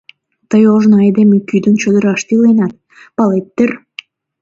[0.49, 2.73] Тый ожно айдеме кӱдынь чодыраште иленат,
[3.15, 3.71] палет дыр?..